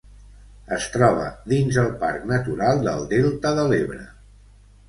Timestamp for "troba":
0.95-1.27